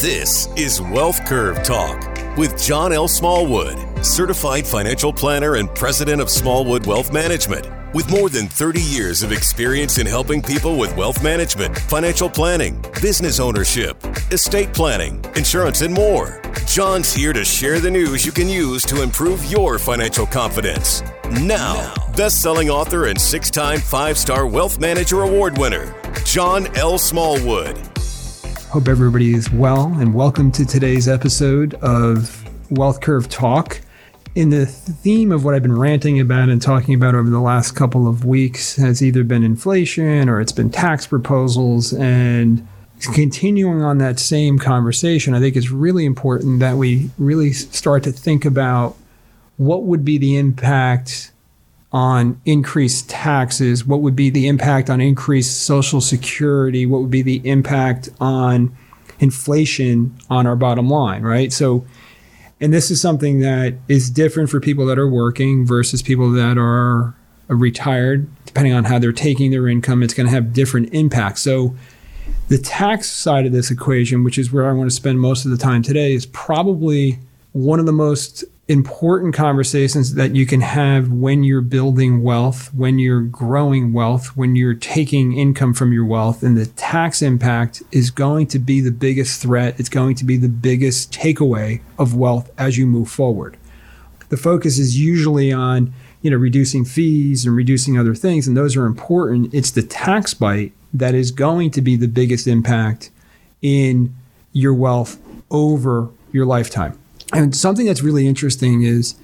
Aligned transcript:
This 0.00 0.48
is 0.56 0.80
Wealth 0.80 1.26
Curve 1.26 1.62
Talk 1.62 2.02
with 2.38 2.58
John 2.58 2.90
L. 2.90 3.06
Smallwood, 3.06 4.02
certified 4.02 4.66
financial 4.66 5.12
planner 5.12 5.56
and 5.56 5.68
president 5.74 6.22
of 6.22 6.30
Smallwood 6.30 6.86
Wealth 6.86 7.12
Management. 7.12 7.68
With 7.92 8.10
more 8.10 8.30
than 8.30 8.48
30 8.48 8.80
years 8.80 9.22
of 9.22 9.30
experience 9.30 9.98
in 9.98 10.06
helping 10.06 10.40
people 10.40 10.78
with 10.78 10.96
wealth 10.96 11.22
management, 11.22 11.76
financial 11.76 12.30
planning, 12.30 12.82
business 13.02 13.38
ownership, 13.38 14.02
estate 14.32 14.72
planning, 14.72 15.22
insurance, 15.36 15.82
and 15.82 15.92
more, 15.92 16.40
John's 16.66 17.12
here 17.12 17.34
to 17.34 17.44
share 17.44 17.78
the 17.78 17.90
news 17.90 18.24
you 18.24 18.32
can 18.32 18.48
use 18.48 18.86
to 18.86 19.02
improve 19.02 19.44
your 19.52 19.78
financial 19.78 20.24
confidence. 20.24 21.02
Now, 21.42 21.92
best 22.16 22.40
selling 22.40 22.70
author 22.70 23.08
and 23.08 23.20
six 23.20 23.50
time 23.50 23.80
five 23.80 24.16
star 24.16 24.46
Wealth 24.46 24.80
Manager 24.80 25.24
Award 25.24 25.58
winner, 25.58 25.94
John 26.24 26.74
L. 26.74 26.96
Smallwood. 26.96 27.89
Hope 28.70 28.86
everybody 28.86 29.34
is 29.34 29.50
well, 29.50 29.92
and 29.98 30.14
welcome 30.14 30.52
to 30.52 30.64
today's 30.64 31.08
episode 31.08 31.74
of 31.82 32.48
Wealth 32.70 33.00
Curve 33.00 33.28
Talk. 33.28 33.80
In 34.36 34.50
the 34.50 34.64
theme 34.64 35.32
of 35.32 35.44
what 35.44 35.56
I've 35.56 35.62
been 35.62 35.76
ranting 35.76 36.20
about 36.20 36.50
and 36.50 36.62
talking 36.62 36.94
about 36.94 37.16
over 37.16 37.28
the 37.28 37.40
last 37.40 37.72
couple 37.72 38.06
of 38.06 38.24
weeks 38.24 38.76
has 38.76 39.02
either 39.02 39.24
been 39.24 39.42
inflation 39.42 40.28
or 40.28 40.40
it's 40.40 40.52
been 40.52 40.70
tax 40.70 41.04
proposals. 41.04 41.92
And 41.94 42.64
continuing 43.12 43.82
on 43.82 43.98
that 43.98 44.20
same 44.20 44.56
conversation, 44.56 45.34
I 45.34 45.40
think 45.40 45.56
it's 45.56 45.72
really 45.72 46.04
important 46.04 46.60
that 46.60 46.76
we 46.76 47.10
really 47.18 47.52
start 47.52 48.04
to 48.04 48.12
think 48.12 48.44
about 48.44 48.96
what 49.56 49.82
would 49.82 50.04
be 50.04 50.16
the 50.16 50.36
impact 50.36 51.32
on 51.92 52.40
increased 52.44 53.08
taxes? 53.10 53.84
What 53.84 54.00
would 54.00 54.16
be 54.16 54.30
the 54.30 54.46
impact 54.48 54.90
on 54.90 55.00
increased 55.00 55.62
Social 55.62 56.00
Security? 56.00 56.86
What 56.86 57.00
would 57.00 57.10
be 57.10 57.22
the 57.22 57.40
impact 57.48 58.08
on 58.20 58.76
inflation 59.20 60.16
on 60.28 60.46
our 60.46 60.56
bottom 60.56 60.88
line, 60.88 61.22
right? 61.22 61.52
So, 61.52 61.84
and 62.60 62.72
this 62.72 62.90
is 62.90 63.00
something 63.00 63.40
that 63.40 63.74
is 63.88 64.10
different 64.10 64.50
for 64.50 64.60
people 64.60 64.86
that 64.86 64.98
are 64.98 65.08
working 65.08 65.66
versus 65.66 66.02
people 66.02 66.30
that 66.32 66.58
are 66.58 67.14
retired. 67.48 68.28
Depending 68.46 68.72
on 68.72 68.84
how 68.84 68.98
they're 68.98 69.12
taking 69.12 69.50
their 69.50 69.68
income, 69.68 70.02
it's 70.02 70.14
going 70.14 70.26
to 70.26 70.32
have 70.32 70.52
different 70.52 70.92
impacts. 70.92 71.42
So, 71.42 71.74
the 72.48 72.58
tax 72.58 73.08
side 73.08 73.46
of 73.46 73.52
this 73.52 73.70
equation, 73.70 74.24
which 74.24 74.36
is 74.36 74.52
where 74.52 74.68
I 74.68 74.72
want 74.72 74.90
to 74.90 74.94
spend 74.94 75.20
most 75.20 75.44
of 75.44 75.50
the 75.50 75.56
time 75.56 75.82
today, 75.82 76.12
is 76.14 76.26
probably 76.26 77.18
one 77.52 77.78
of 77.78 77.86
the 77.86 77.92
most 77.92 78.44
important 78.70 79.34
conversations 79.34 80.14
that 80.14 80.36
you 80.36 80.46
can 80.46 80.60
have 80.60 81.10
when 81.10 81.42
you're 81.42 81.60
building 81.60 82.22
wealth, 82.22 82.72
when 82.72 83.00
you're 83.00 83.22
growing 83.22 83.92
wealth, 83.92 84.36
when 84.36 84.54
you're 84.54 84.74
taking 84.74 85.36
income 85.36 85.74
from 85.74 85.92
your 85.92 86.04
wealth. 86.04 86.44
And 86.44 86.56
the 86.56 86.66
tax 86.66 87.20
impact 87.20 87.82
is 87.90 88.12
going 88.12 88.46
to 88.46 88.60
be 88.60 88.80
the 88.80 88.92
biggest 88.92 89.42
threat. 89.42 89.80
It's 89.80 89.88
going 89.88 90.14
to 90.14 90.24
be 90.24 90.36
the 90.36 90.48
biggest 90.48 91.12
takeaway 91.12 91.80
of 91.98 92.14
wealth 92.14 92.48
as 92.56 92.78
you 92.78 92.86
move 92.86 93.10
forward. 93.10 93.56
The 94.28 94.36
focus 94.36 94.78
is 94.78 94.96
usually 94.96 95.50
on, 95.50 95.92
you 96.22 96.30
know, 96.30 96.36
reducing 96.36 96.84
fees 96.84 97.44
and 97.44 97.56
reducing 97.56 97.98
other 97.98 98.14
things, 98.14 98.46
and 98.46 98.56
those 98.56 98.76
are 98.76 98.86
important. 98.86 99.52
It's 99.52 99.72
the 99.72 99.82
tax 99.82 100.32
bite 100.32 100.72
that 100.94 101.16
is 101.16 101.32
going 101.32 101.72
to 101.72 101.80
be 101.80 101.96
the 101.96 102.06
biggest 102.06 102.46
impact 102.46 103.10
in 103.62 104.14
your 104.52 104.74
wealth 104.74 105.18
over 105.50 106.10
your 106.30 106.46
lifetime. 106.46 106.96
And 107.32 107.54
something 107.54 107.86
that's 107.86 108.02
really 108.02 108.26
interesting 108.26 108.82
is 108.82 109.14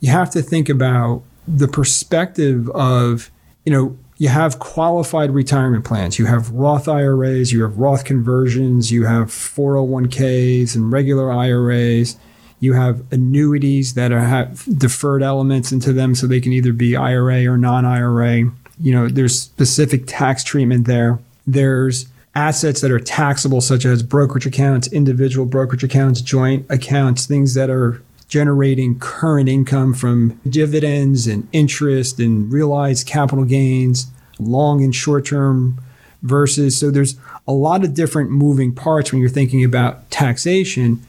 you 0.00 0.10
have 0.10 0.30
to 0.30 0.42
think 0.42 0.68
about 0.68 1.22
the 1.46 1.68
perspective 1.68 2.68
of, 2.70 3.30
you 3.64 3.72
know, 3.72 3.96
you 4.18 4.28
have 4.28 4.58
qualified 4.58 5.30
retirement 5.30 5.84
plans. 5.84 6.18
You 6.18 6.26
have 6.26 6.50
Roth 6.50 6.88
IRAs, 6.88 7.52
you 7.52 7.62
have 7.62 7.78
Roth 7.78 8.04
conversions, 8.04 8.90
you 8.90 9.04
have 9.04 9.28
401ks 9.28 10.74
and 10.74 10.90
regular 10.90 11.30
IRAs. 11.30 12.16
You 12.58 12.72
have 12.72 13.04
annuities 13.12 13.92
that 13.94 14.12
are, 14.12 14.20
have 14.20 14.64
deferred 14.78 15.22
elements 15.22 15.72
into 15.72 15.92
them 15.92 16.14
so 16.14 16.26
they 16.26 16.40
can 16.40 16.54
either 16.54 16.72
be 16.72 16.96
IRA 16.96 17.44
or 17.46 17.58
non 17.58 17.84
IRA. 17.84 18.50
You 18.80 18.92
know, 18.92 19.08
there's 19.08 19.38
specific 19.38 20.04
tax 20.06 20.42
treatment 20.42 20.86
there. 20.86 21.18
There's 21.46 22.06
assets 22.36 22.82
that 22.82 22.90
are 22.90 23.00
taxable, 23.00 23.62
such 23.62 23.86
as 23.86 24.02
brokerage 24.02 24.46
accounts, 24.46 24.92
individual 24.92 25.46
brokerage 25.46 25.82
accounts, 25.82 26.20
joint 26.20 26.66
accounts, 26.68 27.26
things 27.26 27.54
that 27.54 27.70
are 27.70 28.02
generating 28.28 28.98
current 28.98 29.48
income 29.48 29.94
from 29.94 30.38
dividends 30.48 31.26
and 31.26 31.48
interest 31.52 32.20
and 32.20 32.52
realized 32.52 33.06
capital 33.06 33.44
gains, 33.44 34.08
long 34.38 34.84
and 34.84 34.94
short 34.94 35.26
term 35.26 35.80
versus. 36.22 36.76
So 36.76 36.90
there's 36.90 37.16
a 37.48 37.52
lot 37.52 37.82
of 37.84 37.94
different 37.94 38.30
moving 38.30 38.74
parts 38.74 39.10
when 39.10 39.20
you're 39.20 39.30
thinking 39.30 39.64
about 39.64 40.10
taxation. 40.10 41.00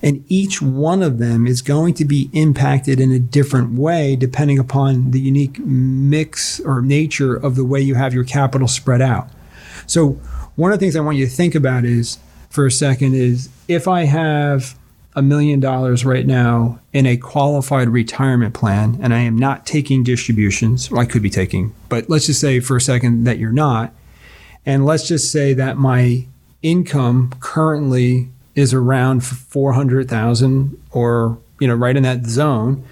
And 0.00 0.24
each 0.28 0.62
one 0.62 1.02
of 1.02 1.18
them 1.18 1.44
is 1.44 1.60
going 1.60 1.94
to 1.94 2.04
be 2.04 2.30
impacted 2.32 3.00
in 3.00 3.10
a 3.10 3.18
different 3.18 3.72
way 3.72 4.14
depending 4.14 4.60
upon 4.60 5.10
the 5.10 5.18
unique 5.18 5.58
mix 5.58 6.60
or 6.60 6.82
nature 6.82 7.34
of 7.34 7.56
the 7.56 7.64
way 7.64 7.80
you 7.80 7.96
have 7.96 8.14
your 8.14 8.22
capital 8.22 8.68
spread 8.68 9.02
out. 9.02 9.28
So, 9.88 10.20
one 10.58 10.72
of 10.72 10.80
the 10.80 10.84
things 10.84 10.96
I 10.96 11.00
want 11.00 11.16
you 11.16 11.24
to 11.24 11.30
think 11.30 11.54
about 11.54 11.84
is 11.84 12.18
for 12.50 12.66
a 12.66 12.70
second 12.70 13.14
is 13.14 13.48
if 13.68 13.86
I 13.86 14.06
have 14.06 14.76
a 15.14 15.22
million 15.22 15.60
dollars 15.60 16.04
right 16.04 16.26
now 16.26 16.80
in 16.92 17.06
a 17.06 17.16
qualified 17.16 17.88
retirement 17.88 18.54
plan 18.54 18.98
and 19.00 19.14
I 19.14 19.20
am 19.20 19.38
not 19.38 19.66
taking 19.66 20.02
distributions, 20.02 20.90
or 20.90 20.98
I 20.98 21.04
could 21.04 21.22
be 21.22 21.30
taking, 21.30 21.74
but 21.88 22.10
let's 22.10 22.26
just 22.26 22.40
say 22.40 22.58
for 22.58 22.76
a 22.76 22.80
second 22.80 23.22
that 23.22 23.38
you're 23.38 23.52
not. 23.52 23.92
And 24.66 24.84
let's 24.84 25.06
just 25.06 25.30
say 25.30 25.54
that 25.54 25.76
my 25.76 26.26
income 26.60 27.32
currently 27.38 28.28
is 28.56 28.74
around 28.74 29.24
400,000 29.24 30.76
or, 30.90 31.38
you 31.60 31.68
know, 31.68 31.76
right 31.76 31.96
in 31.96 32.02
that 32.02 32.26
zone. 32.26 32.84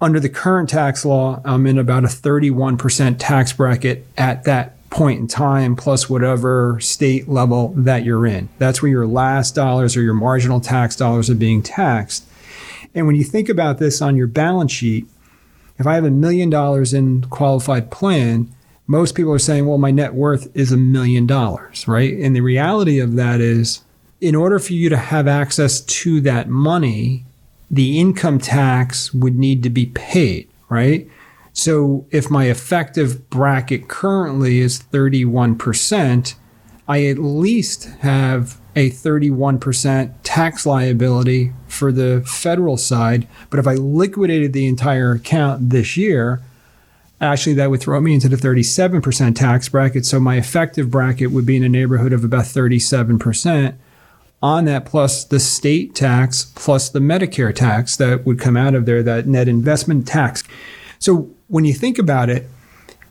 Under 0.00 0.18
the 0.18 0.28
current 0.28 0.68
tax 0.68 1.04
law, 1.04 1.40
I'm 1.44 1.64
in 1.68 1.78
about 1.78 2.02
a 2.02 2.08
31% 2.08 3.16
tax 3.20 3.52
bracket 3.52 4.04
at 4.18 4.42
that 4.44 4.74
point 4.92 5.18
in 5.18 5.26
time 5.26 5.74
plus 5.74 6.08
whatever 6.10 6.78
state 6.78 7.26
level 7.26 7.72
that 7.74 8.04
you're 8.04 8.26
in. 8.26 8.48
That's 8.58 8.82
where 8.82 8.90
your 8.90 9.06
last 9.06 9.54
dollars 9.54 9.96
or 9.96 10.02
your 10.02 10.12
marginal 10.12 10.60
tax 10.60 10.94
dollars 10.94 11.30
are 11.30 11.34
being 11.34 11.62
taxed. 11.62 12.26
And 12.94 13.06
when 13.06 13.16
you 13.16 13.24
think 13.24 13.48
about 13.48 13.78
this 13.78 14.02
on 14.02 14.16
your 14.16 14.26
balance 14.26 14.70
sheet, 14.70 15.06
if 15.78 15.86
I 15.86 15.94
have 15.94 16.04
a 16.04 16.10
million 16.10 16.50
dollars 16.50 16.92
in 16.92 17.22
qualified 17.22 17.90
plan, 17.90 18.54
most 18.86 19.14
people 19.14 19.32
are 19.32 19.38
saying, 19.38 19.66
well, 19.66 19.78
my 19.78 19.90
net 19.90 20.12
worth 20.12 20.54
is 20.54 20.72
a 20.72 20.76
million 20.76 21.26
dollars, 21.26 21.88
right? 21.88 22.12
And 22.12 22.36
the 22.36 22.42
reality 22.42 22.98
of 22.98 23.14
that 23.16 23.40
is, 23.40 23.82
in 24.20 24.34
order 24.34 24.58
for 24.58 24.74
you 24.74 24.90
to 24.90 24.98
have 24.98 25.26
access 25.26 25.80
to 25.80 26.20
that 26.20 26.50
money, 26.50 27.24
the 27.70 27.98
income 27.98 28.38
tax 28.38 29.14
would 29.14 29.38
need 29.38 29.62
to 29.62 29.70
be 29.70 29.86
paid, 29.86 30.50
right? 30.68 31.08
So 31.52 32.06
if 32.10 32.30
my 32.30 32.46
effective 32.46 33.28
bracket 33.28 33.88
currently 33.88 34.60
is 34.60 34.82
31%, 34.82 36.34
I 36.88 37.04
at 37.06 37.18
least 37.18 37.84
have 38.00 38.60
a 38.74 38.90
31% 38.90 40.14
tax 40.22 40.64
liability 40.64 41.52
for 41.68 41.92
the 41.92 42.22
federal 42.26 42.76
side. 42.76 43.28
But 43.50 43.60
if 43.60 43.66
I 43.66 43.74
liquidated 43.74 44.52
the 44.52 44.66
entire 44.66 45.12
account 45.12 45.70
this 45.70 45.96
year, 45.96 46.42
actually 47.20 47.54
that 47.54 47.70
would 47.70 47.80
throw 47.80 48.00
me 48.00 48.14
into 48.14 48.28
the 48.28 48.36
37% 48.36 49.36
tax 49.36 49.68
bracket. 49.68 50.06
So 50.06 50.18
my 50.18 50.36
effective 50.36 50.90
bracket 50.90 51.30
would 51.30 51.46
be 51.46 51.56
in 51.56 51.64
a 51.64 51.68
neighborhood 51.68 52.12
of 52.12 52.24
about 52.24 52.44
37% 52.44 53.74
on 54.42 54.64
that 54.64 54.84
plus 54.84 55.22
the 55.24 55.38
state 55.38 55.94
tax 55.94 56.50
plus 56.56 56.88
the 56.88 56.98
Medicare 56.98 57.54
tax 57.54 57.96
that 57.96 58.26
would 58.26 58.40
come 58.40 58.56
out 58.56 58.74
of 58.74 58.86
there, 58.86 59.02
that 59.02 59.28
net 59.28 59.48
investment 59.48 60.06
tax. 60.08 60.42
So 61.02 61.30
when 61.48 61.64
you 61.64 61.74
think 61.74 61.98
about 61.98 62.30
it, 62.30 62.46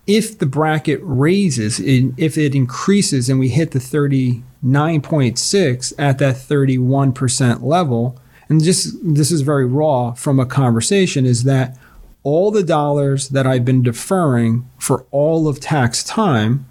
if 0.07 0.39
the 0.39 0.45
bracket 0.45 1.01
raises, 1.03 1.81
if 1.81 2.37
it 2.37 2.55
increases 2.55 3.27
and 3.29 3.37
we 3.37 3.49
hit 3.49 3.71
the 3.71 3.79
39.6 3.79 5.93
at 5.99 6.17
that 6.17 6.35
31% 6.35 7.63
level, 7.63 8.17
and 8.47 8.63
just 8.63 8.95
this 9.03 9.29
is 9.29 9.41
very 9.41 9.65
raw 9.65 10.13
from 10.13 10.39
a 10.39 10.45
conversation, 10.45 11.25
is 11.25 11.43
that 11.43 11.77
all 12.23 12.49
the 12.49 12.63
dollars 12.63 13.27
that 13.29 13.45
I've 13.45 13.65
been 13.65 13.83
deferring 13.83 14.69
for 14.79 15.05
all 15.11 15.49
of 15.49 15.59
tax 15.59 16.01
time, 16.01 16.65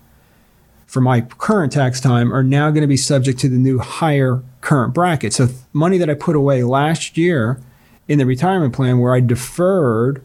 for 0.87 1.03
my 1.03 1.21
current 1.21 1.73
tax 1.73 2.01
time, 2.01 2.33
are 2.33 2.43
now 2.43 2.71
going 2.71 2.81
to 2.81 2.87
be 2.87 2.97
subject 2.97 3.39
to 3.41 3.51
the 3.51 3.59
new 3.59 3.79
higher 3.79 4.43
current 4.63 4.95
bracket. 4.95 5.35
So 5.35 5.49
money 5.75 5.99
that 5.99 6.09
I 6.09 6.15
put 6.15 6.35
away 6.35 6.63
last 6.63 7.19
year 7.19 7.61
in 8.09 8.19
the 8.19 8.25
retirement 8.25 8.75
plan 8.75 9.01
where 9.01 9.15
I 9.15 9.21
deferred 9.21 10.25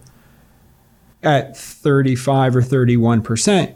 at 1.25 1.57
35 1.57 2.55
or 2.55 2.61
31%, 2.61 3.75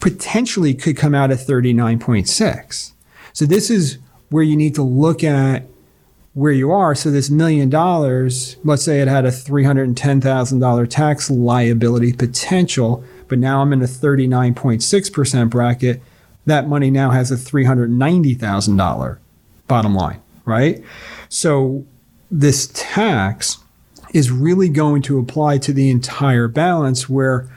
potentially 0.00 0.74
could 0.74 0.96
come 0.96 1.14
out 1.14 1.30
at 1.30 1.38
39.6. 1.38 2.92
So 3.32 3.44
this 3.44 3.70
is 3.70 3.98
where 4.30 4.42
you 4.42 4.56
need 4.56 4.74
to 4.74 4.82
look 4.82 5.22
at 5.22 5.64
where 6.34 6.52
you 6.52 6.72
are. 6.72 6.94
So 6.94 7.10
this 7.10 7.28
million 7.30 7.68
dollars, 7.68 8.56
let's 8.64 8.82
say 8.82 9.00
it 9.00 9.08
had 9.08 9.24
a 9.24 9.30
$310,000 9.30 10.88
tax 10.88 11.30
liability 11.30 12.12
potential, 12.14 13.04
but 13.28 13.38
now 13.38 13.60
I'm 13.60 13.72
in 13.72 13.82
a 13.82 13.86
39.6% 13.86 15.50
bracket. 15.50 16.02
That 16.46 16.68
money 16.68 16.90
now 16.90 17.10
has 17.10 17.30
a 17.30 17.36
$390,000 17.36 19.18
bottom 19.68 19.94
line, 19.94 20.20
right? 20.44 20.82
So 21.28 21.84
this 22.30 22.70
tax 22.74 23.61
is 24.12 24.30
really 24.30 24.68
going 24.68 25.02
to 25.02 25.18
apply 25.18 25.58
to 25.58 25.72
the 25.72 25.90
entire 25.90 26.48
balance 26.48 27.08
where 27.08 27.48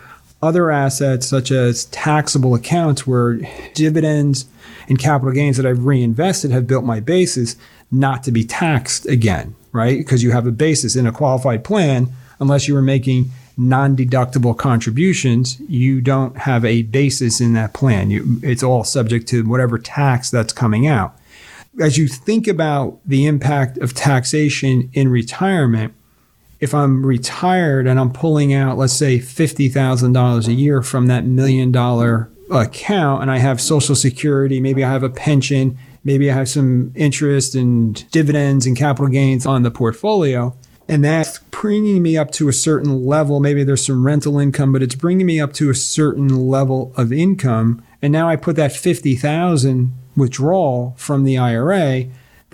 other 0.42 0.70
assets 0.70 1.28
such 1.28 1.52
as 1.52 1.86
taxable 1.86 2.54
accounts 2.54 3.08
where 3.08 3.40
dividends 3.74 4.46
and 4.88 5.00
capital 5.00 5.34
gains 5.34 5.58
that 5.58 5.66
I've 5.66 5.86
reinvested 5.86 6.52
have 6.52 6.68
built 6.68 6.86
my 6.86 7.00
basis 7.00 7.56
not 7.92 8.24
to 8.24 8.32
be 8.32 8.44
taxed 8.44 9.06
again, 9.08 9.56
right? 9.72 9.98
Because 9.98 10.24
you 10.24 10.32
have 10.32 10.46
a 10.46 10.52
basis 10.52 10.96
in 10.96 11.08
a 11.08 11.12
qualified 11.12 11.64
plan 11.64 12.10
unless 12.40 12.68
you 12.68 12.74
were 12.74 12.82
making 12.82 13.32
non-deductible 13.58 14.58
contributions, 14.58 15.60
you 15.62 16.02
don't 16.02 16.38
have 16.40 16.66
a 16.66 16.84
basis 16.84 17.40
in 17.40 17.54
that 17.54 17.74
plan. 17.74 18.12
You, 18.12 18.40
it's 18.44 18.64
all 18.64 18.84
subject 18.84 19.28
to 19.30 19.48
whatever 19.48 19.80
tax 19.80 20.30
that's 20.30 20.52
coming 20.52 20.88
out. 20.88 21.18
As 21.80 21.98
you 21.98 22.08
think 22.08 22.48
about 22.48 23.00
the 23.06 23.26
impact 23.26 23.78
of 23.78 23.94
taxation 23.94 24.90
in 24.94 25.08
retirement, 25.08 25.94
if 26.60 26.74
I'm 26.74 27.06
retired 27.06 27.88
and 27.88 28.00
I'm 28.00 28.12
pulling 28.12 28.54
out, 28.54 28.78
let's 28.78 28.94
say, 28.94 29.20
$50,000 29.20 30.48
a 30.48 30.54
year 30.54 30.82
from 30.82 31.08
that 31.08 31.26
million 31.26 31.72
dollar 31.72 32.30
account 32.52 33.24
and 33.24 33.32
I 33.32 33.38
have 33.38 33.60
Social 33.60 33.96
Security, 33.96 34.60
maybe 34.60 34.84
I 34.84 34.92
have 34.92 35.04
a 35.04 35.10
pension, 35.10 35.78
maybe 36.04 36.30
I 36.30 36.34
have 36.34 36.50
some 36.50 36.92
interest 36.96 37.56
and 37.56 38.10
dividends 38.12 38.66
and 38.66 38.78
capital 38.78 39.08
gains 39.08 39.46
on 39.46 39.64
the 39.64 39.72
portfolio, 39.72 40.56
and 40.88 41.04
that's 41.04 41.40
bringing 41.50 42.04
me 42.04 42.16
up 42.16 42.32
to 42.32 42.48
a 42.48 42.54
certain 42.54 43.06
level. 43.06 43.40
Maybe 43.40 43.64
there's 43.64 43.86
some 43.86 44.06
rental 44.06 44.38
income, 44.40 44.72
but 44.72 44.84
it's 44.84 44.96
bringing 44.96 45.26
me 45.26 45.40
up 45.40 45.54
to 45.54 45.70
a 45.70 45.76
certain 45.76 46.48
level 46.48 46.94
of 46.96 47.12
income. 47.12 47.84
And 48.02 48.14
now 48.14 48.30
I 48.30 48.36
put 48.36 48.56
that 48.58 48.72
50,000 48.72 49.94
withdrawal 50.16 50.94
from 50.98 51.24
the 51.24 51.40
IRA, 51.40 52.06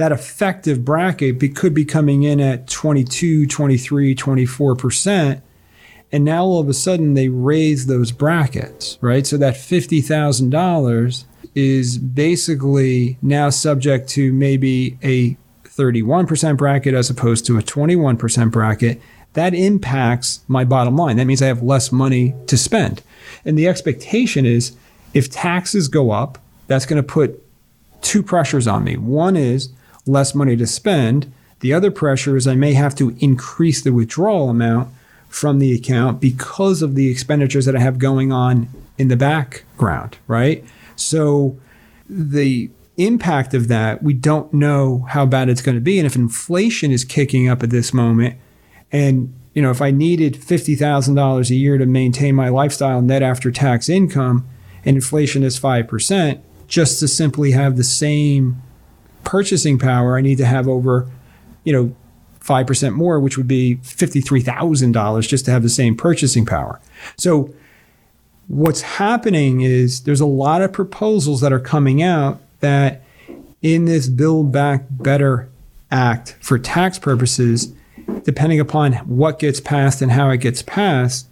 that 0.02 0.12
effective 0.12 0.84
bracket 0.84 1.54
could 1.54 1.76
be 1.76 1.86
coming 1.86 2.24
in 2.24 2.40
at 2.40 2.68
22, 2.68 3.46
23, 3.46 4.16
24%. 4.16 5.42
And 6.12 6.26
now 6.26 6.44
all 6.44 6.60
of 6.60 6.68
a 6.68 6.74
sudden 6.74 7.14
they 7.14 7.30
raise 7.30 7.86
those 7.86 8.12
brackets, 8.12 8.98
right? 9.00 9.28
So 9.28 9.38
that 9.38 9.54
$50,000 9.54 11.26
is 11.54 12.00
basically 12.00 13.20
now 13.22 13.52
subject 13.52 14.10
to 14.10 14.34
maybe 14.34 14.98
a 15.04 15.38
31% 15.66 16.58
bracket 16.58 16.96
as 16.96 17.12
opposed 17.12 17.46
to 17.46 17.60
a 17.60 17.62
21% 17.62 18.50
bracket, 18.50 19.00
that 19.34 19.54
impacts 19.54 20.44
my 20.48 20.64
bottom 20.64 20.96
line. 20.96 21.18
That 21.18 21.26
means 21.26 21.44
I 21.44 21.48
have 21.48 21.62
less 21.62 21.92
money 21.92 22.34
to 22.48 22.58
spend. 22.58 23.04
And 23.46 23.56
the 23.56 23.68
expectation 23.68 24.48
is 24.48 24.76
if 25.14 25.30
taxes 25.30 25.90
go 25.90 26.10
up, 26.10 26.40
that's 26.66 26.88
going 26.88 27.02
to 27.02 27.08
put 27.08 27.44
two 28.02 28.24
pressures 28.24 28.68
on 28.68 28.84
me. 28.84 28.98
One 28.98 29.38
is 29.38 29.70
less 30.06 30.34
money 30.36 30.56
to 30.58 30.68
spend. 30.68 31.32
The 31.60 31.74
other 31.74 31.92
pressure 31.92 32.36
is 32.36 32.48
I 32.48 32.56
may 32.56 32.74
have 32.74 32.96
to 32.96 33.16
increase 33.20 33.82
the 33.82 33.94
withdrawal 33.94 34.50
amount 34.50 34.90
from 35.30 35.60
the 35.60 35.74
account 35.74 36.20
because 36.20 36.82
of 36.82 36.96
the 36.96 37.10
expenditures 37.10 37.66
that 37.66 37.76
I 37.76 37.80
have 37.80 38.00
going 38.00 38.32
on 38.32 38.68
in 38.98 39.08
the 39.08 39.16
background, 39.16 40.18
right? 40.28 40.64
So 40.96 41.58
the 42.10 42.70
impact 42.98 43.54
of 43.54 43.68
that, 43.70 44.04
we 44.04 44.14
don't 44.14 44.54
know 44.54 45.06
how 45.10 45.26
bad 45.26 45.50
it's 45.50 45.62
going 45.62 45.76
to 45.76 45.82
be. 45.82 45.98
And 45.98 46.06
if 46.06 46.16
inflation 46.16 46.92
is 46.92 47.06
kicking 47.06 47.48
up 47.48 47.64
at 47.64 47.70
this 47.70 47.94
moment, 47.94 48.36
and 48.92 49.34
you 49.54 49.62
know, 49.62 49.72
if 49.72 49.82
I 49.82 49.92
needed 49.92 50.38
fifty 50.38 50.76
thousand 50.76 51.16
dollars 51.16 51.52
a 51.52 51.56
year 51.56 51.78
to 51.78 51.86
maintain 51.86 52.36
my 52.36 52.50
lifestyle 52.50 53.02
net 53.02 53.22
after 53.22 53.52
tax 53.52 53.90
income, 53.90 54.48
and 54.86 54.96
inflation 54.96 55.44
is 55.44 55.58
five 55.58 55.88
percent, 55.88 56.42
just 56.68 57.00
to 57.00 57.08
simply 57.08 57.52
have 57.52 57.78
the 57.78 57.84
same 57.84 58.62
purchasing 59.24 59.80
power, 59.80 60.18
I 60.18 60.22
need 60.22 60.38
to 60.38 60.46
have 60.46 60.68
over, 60.68 61.10
you 61.64 61.74
know, 61.74 61.96
five 62.40 62.66
percent 62.66 62.96
more, 62.96 63.20
which 63.20 63.38
would 63.38 63.48
be 63.48 63.76
fifty-three 63.76 64.42
thousand 64.42 64.94
dollars 64.94 65.28
just 65.28 65.46
to 65.46 65.52
have 65.52 65.64
the 65.64 65.70
same 65.70 65.96
purchasing 65.96 66.46
power. 66.46 66.80
So 67.18 67.54
what's 68.48 68.82
happening 68.82 69.62
is 69.62 70.02
there's 70.02 70.22
a 70.22 70.26
lot 70.26 70.62
of 70.62 70.74
proposals 70.74 71.42
that 71.42 71.54
are 71.54 71.60
coming 71.60 72.02
out 72.02 72.42
that 72.60 73.04
in 73.62 73.86
this 73.86 74.08
Build 74.08 74.52
Back 74.52 74.86
Better 74.90 75.50
Act 75.92 76.36
for 76.42 76.58
tax 76.58 76.98
purposes, 76.98 77.74
depending 78.24 78.60
upon 78.60 78.94
what 78.94 79.40
gets 79.40 79.60
passed 79.60 80.02
and 80.02 80.12
how 80.12 80.30
it 80.32 80.38
gets 80.38 80.62
passed, 80.62 81.28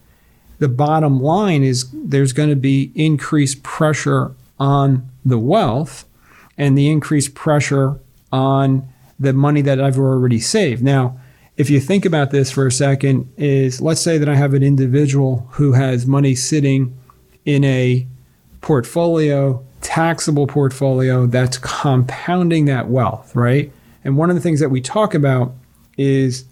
the 0.59 0.67
bottom 0.67 1.19
line 1.19 1.63
is 1.63 1.89
there's 1.91 2.33
going 2.33 2.49
to 2.49 2.55
be 2.55 2.91
increased 2.93 3.63
pressure 3.63 4.35
on 4.59 5.09
the 5.25 5.39
wealth 5.39 6.05
and 6.59 6.77
the 6.77 6.89
increased 6.89 7.33
pressure 7.33 7.99
on 8.31 8.87
the 9.19 9.33
money 9.33 9.61
that 9.61 9.81
I've 9.81 9.97
already 9.97 10.39
saved. 10.39 10.83
Now, 10.83 11.19
if 11.57 11.69
you 11.69 11.79
think 11.79 12.05
about 12.05 12.29
this 12.29 12.51
for 12.51 12.67
a 12.67 12.71
second, 12.71 13.33
is 13.35 13.81
let's 13.81 14.01
say 14.01 14.19
that 14.19 14.29
I 14.29 14.35
have 14.35 14.53
an 14.53 14.61
individual 14.61 15.47
who 15.53 15.73
has 15.73 16.05
money 16.05 16.35
sitting 16.35 16.95
in 17.45 17.63
a 17.63 18.05
portfolio 18.61 19.65
taxable 19.81 20.45
portfolio 20.45 21.25
that's 21.25 21.57
compounding 21.57 22.65
that 22.65 22.89
wealth, 22.89 23.35
right? 23.35 23.71
And 24.03 24.17
one 24.17 24.29
of 24.29 24.35
the 24.35 24.41
things 24.41 24.59
that 24.59 24.69
we 24.69 24.81
talk 24.81 25.13
about 25.13 25.53
is 25.97 26.45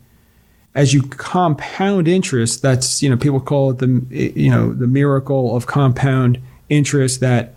as 0.76 0.94
you 0.94 1.02
compound 1.04 2.08
interest, 2.08 2.62
that's, 2.62 3.02
you 3.02 3.10
know, 3.10 3.18
people 3.18 3.40
call 3.40 3.72
it 3.72 3.80
the, 3.80 4.06
you 4.10 4.50
know, 4.50 4.74
the 4.74 4.88
miracle 4.88 5.56
of 5.56 5.68
compound 5.68 6.40
interest 6.70 7.20
that 7.20 7.56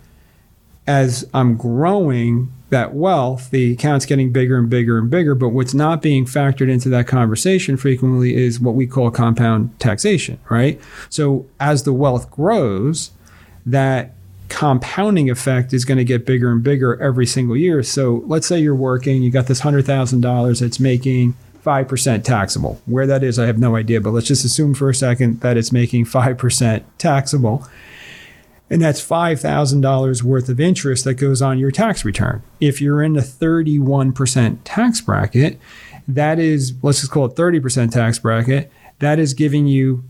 as 0.91 1.25
I'm 1.33 1.55
growing 1.55 2.51
that 2.69 2.93
wealth, 2.93 3.49
the 3.49 3.71
account's 3.71 4.05
getting 4.05 4.33
bigger 4.33 4.57
and 4.57 4.69
bigger 4.69 4.97
and 4.97 5.09
bigger. 5.09 5.35
But 5.35 5.49
what's 5.49 5.73
not 5.73 6.01
being 6.01 6.25
factored 6.25 6.69
into 6.69 6.89
that 6.89 7.07
conversation 7.07 7.77
frequently 7.77 8.35
is 8.35 8.59
what 8.59 8.75
we 8.75 8.87
call 8.87 9.09
compound 9.09 9.79
taxation, 9.79 10.37
right? 10.49 10.81
So 11.09 11.45
as 11.61 11.83
the 11.83 11.93
wealth 11.93 12.29
grows, 12.29 13.11
that 13.65 14.15
compounding 14.49 15.29
effect 15.29 15.71
is 15.71 15.85
going 15.85 15.97
to 15.97 16.03
get 16.03 16.25
bigger 16.25 16.51
and 16.51 16.61
bigger 16.61 17.01
every 17.01 17.25
single 17.25 17.55
year. 17.55 17.81
So 17.83 18.23
let's 18.25 18.45
say 18.45 18.59
you're 18.59 18.75
working, 18.75 19.23
you 19.23 19.31
got 19.31 19.47
this 19.47 19.61
$100,000 19.61 20.59
that's 20.59 20.79
making 20.79 21.35
5% 21.65 22.23
taxable. 22.25 22.81
Where 22.85 23.07
that 23.07 23.23
is, 23.23 23.39
I 23.39 23.45
have 23.45 23.59
no 23.59 23.77
idea, 23.77 24.01
but 24.01 24.11
let's 24.11 24.27
just 24.27 24.43
assume 24.43 24.73
for 24.73 24.89
a 24.89 24.95
second 24.95 25.39
that 25.39 25.55
it's 25.55 25.71
making 25.71 26.03
5% 26.03 26.83
taxable. 26.97 27.65
And 28.71 28.81
that's 28.81 29.05
$5,000 29.05 30.23
worth 30.23 30.47
of 30.47 30.61
interest 30.61 31.03
that 31.03 31.15
goes 31.15 31.41
on 31.41 31.59
your 31.59 31.71
tax 31.71 32.05
return. 32.05 32.41
If 32.61 32.79
you're 32.79 33.03
in 33.03 33.13
the 33.13 33.21
31% 33.21 34.59
tax 34.63 35.01
bracket, 35.01 35.59
that 36.07 36.39
is, 36.39 36.73
let's 36.81 37.01
just 37.01 37.11
call 37.11 37.25
it 37.25 37.35
30% 37.35 37.91
tax 37.91 38.17
bracket, 38.17 38.71
that 38.99 39.19
is 39.19 39.33
giving 39.33 39.67
you, 39.67 40.05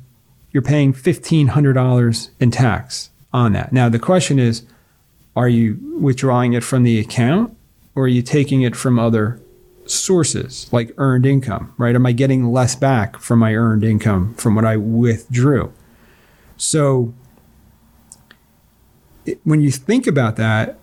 you're 0.51 0.61
paying 0.61 0.93
$1,500 0.93 2.29
in 2.39 2.51
tax 2.51 3.09
on 3.33 3.53
that. 3.53 3.73
Now, 3.73 3.89
the 3.89 3.97
question 3.97 4.37
is 4.37 4.63
are 5.35 5.49
you 5.49 5.79
withdrawing 5.99 6.53
it 6.53 6.63
from 6.63 6.83
the 6.83 6.99
account 6.99 7.57
or 7.95 8.03
are 8.03 8.09
you 8.09 8.21
taking 8.21 8.61
it 8.61 8.75
from 8.75 8.99
other 8.99 9.41
sources 9.87 10.71
like 10.71 10.93
earned 10.97 11.25
income, 11.25 11.73
right? 11.77 11.95
Am 11.95 12.05
I 12.05 12.11
getting 12.11 12.51
less 12.51 12.75
back 12.75 13.17
from 13.17 13.39
my 13.39 13.55
earned 13.55 13.83
income 13.83 14.35
from 14.35 14.53
what 14.53 14.65
I 14.65 14.77
withdrew? 14.77 15.73
So, 16.57 17.15
it, 19.25 19.39
when 19.43 19.61
you 19.61 19.71
think 19.71 20.07
about 20.07 20.35
that, 20.37 20.77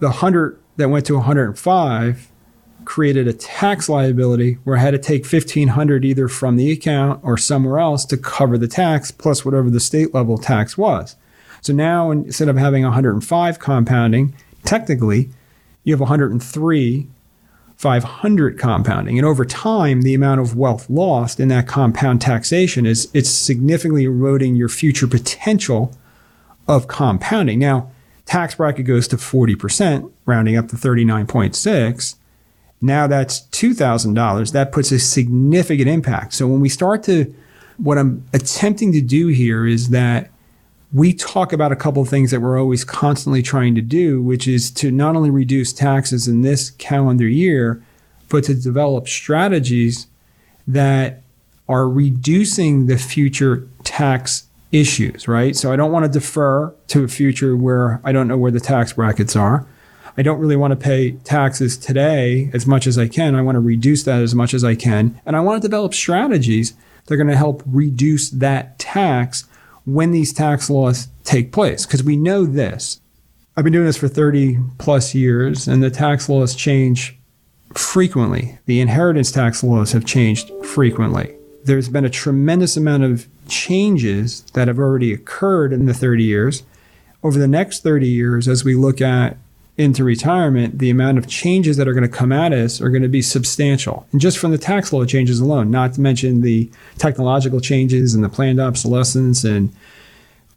the 0.00 0.08
100 0.08 0.58
that 0.76 0.88
went 0.88 1.06
to 1.06 1.14
105 1.14 2.28
created 2.84 3.28
a 3.28 3.32
tax 3.32 3.88
liability 3.88 4.54
where 4.64 4.76
I 4.76 4.80
had 4.80 4.90
to 4.92 4.98
take 4.98 5.22
1500 5.24 6.04
either 6.04 6.28
from 6.28 6.56
the 6.56 6.72
account 6.72 7.20
or 7.22 7.38
somewhere 7.38 7.78
else 7.78 8.04
to 8.06 8.16
cover 8.16 8.58
the 8.58 8.66
tax 8.66 9.10
plus 9.10 9.44
whatever 9.44 9.70
the 9.70 9.80
state 9.80 10.12
level 10.12 10.38
tax 10.38 10.76
was. 10.76 11.16
So 11.60 11.72
now 11.72 12.10
instead 12.10 12.48
of 12.48 12.56
having 12.56 12.82
105 12.82 13.58
compounding, 13.58 14.34
technically 14.64 15.30
you 15.84 15.92
have 15.92 16.00
103 16.00 17.08
500 17.76 18.60
compounding. 18.60 19.18
And 19.18 19.26
over 19.26 19.44
time, 19.44 20.02
the 20.02 20.14
amount 20.14 20.40
of 20.40 20.56
wealth 20.56 20.88
lost 20.88 21.40
in 21.40 21.48
that 21.48 21.66
compound 21.66 22.20
taxation 22.20 22.86
is 22.86 23.10
it's 23.12 23.28
significantly 23.28 24.04
eroding 24.04 24.54
your 24.54 24.68
future 24.68 25.08
potential 25.08 25.92
of 26.68 26.88
compounding. 26.88 27.58
Now, 27.58 27.90
tax 28.24 28.54
bracket 28.54 28.86
goes 28.86 29.08
to 29.08 29.16
40%, 29.16 30.10
rounding 30.26 30.56
up 30.56 30.68
to 30.68 30.76
39.6. 30.76 32.16
Now 32.80 33.06
that's 33.06 33.42
$2,000. 33.48 34.52
That 34.52 34.72
puts 34.72 34.90
a 34.90 34.98
significant 34.98 35.88
impact. 35.88 36.34
So 36.34 36.46
when 36.48 36.60
we 36.60 36.68
start 36.68 37.02
to, 37.04 37.32
what 37.76 37.98
I'm 37.98 38.24
attempting 38.32 38.92
to 38.92 39.00
do 39.00 39.28
here 39.28 39.66
is 39.66 39.90
that 39.90 40.30
we 40.92 41.14
talk 41.14 41.52
about 41.52 41.72
a 41.72 41.76
couple 41.76 42.02
of 42.02 42.08
things 42.08 42.30
that 42.32 42.40
we're 42.40 42.60
always 42.60 42.84
constantly 42.84 43.42
trying 43.42 43.74
to 43.76 43.80
do, 43.80 44.22
which 44.22 44.46
is 44.46 44.70
to 44.72 44.90
not 44.90 45.16
only 45.16 45.30
reduce 45.30 45.72
taxes 45.72 46.28
in 46.28 46.42
this 46.42 46.70
calendar 46.70 47.26
year, 47.26 47.82
but 48.28 48.44
to 48.44 48.54
develop 48.54 49.08
strategies 49.08 50.06
that 50.66 51.22
are 51.68 51.88
reducing 51.88 52.86
the 52.86 52.98
future 52.98 53.68
tax 53.84 54.48
issues, 54.72 55.28
right? 55.28 55.54
So 55.54 55.72
I 55.72 55.76
don't 55.76 55.92
want 55.92 56.04
to 56.04 56.10
defer 56.10 56.74
to 56.88 57.04
a 57.04 57.08
future 57.08 57.56
where 57.56 58.00
I 58.02 58.12
don't 58.12 58.26
know 58.26 58.38
where 58.38 58.50
the 58.50 58.60
tax 58.60 58.94
brackets 58.94 59.36
are. 59.36 59.66
I 60.16 60.22
don't 60.22 60.40
really 60.40 60.56
want 60.56 60.72
to 60.72 60.76
pay 60.76 61.12
taxes 61.12 61.76
today 61.76 62.50
as 62.52 62.66
much 62.66 62.86
as 62.86 62.98
I 62.98 63.08
can. 63.08 63.34
I 63.34 63.42
want 63.42 63.56
to 63.56 63.60
reduce 63.60 64.02
that 64.04 64.20
as 64.22 64.34
much 64.34 64.52
as 64.52 64.64
I 64.64 64.74
can. 64.74 65.20
And 65.24 65.36
I 65.36 65.40
want 65.40 65.62
to 65.62 65.68
develop 65.68 65.94
strategies 65.94 66.74
that 67.04 67.14
are 67.14 67.16
going 67.16 67.28
to 67.28 67.36
help 67.36 67.62
reduce 67.66 68.30
that 68.30 68.78
tax 68.78 69.46
when 69.84 70.10
these 70.10 70.32
tax 70.32 70.68
laws 70.68 71.08
take 71.24 71.52
place. 71.52 71.86
Because 71.86 72.02
we 72.02 72.16
know 72.16 72.44
this. 72.44 73.00
I've 73.56 73.64
been 73.64 73.72
doing 73.72 73.86
this 73.86 73.98
for 73.98 74.08
30 74.08 74.58
plus 74.78 75.14
years, 75.14 75.68
and 75.68 75.82
the 75.82 75.90
tax 75.90 76.28
laws 76.28 76.54
change 76.54 77.18
frequently. 77.74 78.58
The 78.66 78.80
inheritance 78.80 79.30
tax 79.30 79.62
laws 79.62 79.92
have 79.92 80.04
changed 80.04 80.50
frequently. 80.64 81.34
There's 81.64 81.88
been 81.88 82.04
a 82.04 82.10
tremendous 82.10 82.76
amount 82.76 83.04
of 83.04 83.28
changes 83.48 84.42
that 84.54 84.68
have 84.68 84.78
already 84.78 85.12
occurred 85.12 85.72
in 85.72 85.86
the 85.86 85.94
30 85.94 86.24
years. 86.24 86.62
Over 87.22 87.38
the 87.38 87.48
next 87.48 87.82
30 87.82 88.08
years, 88.08 88.48
as 88.48 88.64
we 88.64 88.74
look 88.74 89.00
at 89.00 89.36
into 89.78 90.04
retirement, 90.04 90.78
the 90.78 90.90
amount 90.90 91.18
of 91.18 91.26
changes 91.26 91.76
that 91.76 91.88
are 91.88 91.94
going 91.94 92.02
to 92.02 92.08
come 92.08 92.30
at 92.30 92.52
us 92.52 92.80
are 92.80 92.90
going 92.90 93.02
to 93.02 93.08
be 93.08 93.22
substantial. 93.22 94.06
And 94.12 94.20
just 94.20 94.38
from 94.38 94.50
the 94.50 94.58
tax 94.58 94.92
law 94.92 95.04
changes 95.04 95.40
alone, 95.40 95.70
not 95.70 95.94
to 95.94 96.00
mention 96.00 96.42
the 96.42 96.70
technological 96.98 97.60
changes 97.60 98.14
and 98.14 98.22
the 98.22 98.28
planned 98.28 98.60
obsolescence 98.60 99.44
and 99.44 99.74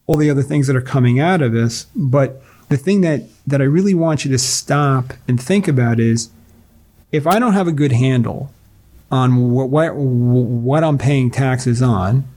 all 0.05 0.17
the 0.17 0.29
other 0.29 0.43
things 0.43 0.67
that 0.67 0.75
are 0.75 0.81
coming 0.81 1.19
out 1.19 1.41
of 1.41 1.53
this. 1.53 1.85
But 1.95 2.41
the 2.69 2.77
thing 2.77 3.01
that, 3.01 3.23
that 3.47 3.61
I 3.61 3.65
really 3.65 3.93
want 3.93 4.25
you 4.25 4.31
to 4.31 4.37
stop 4.37 5.13
and 5.27 5.41
think 5.41 5.67
about 5.67 5.99
is 5.99 6.29
if 7.11 7.25
I 7.25 7.39
don't 7.39 7.53
have 7.53 7.67
a 7.67 7.71
good 7.71 7.93
handle 7.93 8.51
on 9.11 9.51
what, 9.51 9.69
what, 9.69 9.95
what 9.95 10.83
I'm 10.83 10.97
paying 10.97 11.31
taxes 11.31 11.81
on, 11.81 12.27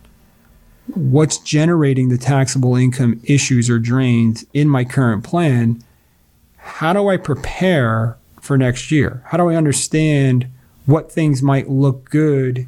what's 0.94 1.38
generating 1.38 2.08
the 2.08 2.18
taxable 2.18 2.76
income 2.76 3.20
issues 3.24 3.68
or 3.68 3.78
drains 3.78 4.44
in 4.52 4.68
my 4.68 4.84
current 4.84 5.24
plan, 5.24 5.82
how 6.56 6.92
do 6.92 7.08
I 7.08 7.16
prepare 7.16 8.16
for 8.40 8.56
next 8.56 8.90
year? 8.90 9.22
How 9.26 9.38
do 9.38 9.48
I 9.48 9.56
understand 9.56 10.48
what 10.86 11.10
things 11.12 11.42
might 11.42 11.68
look 11.68 12.08
good 12.10 12.66